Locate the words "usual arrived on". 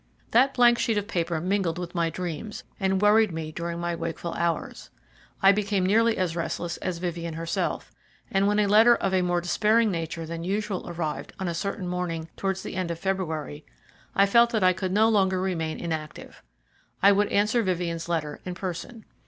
10.43-11.47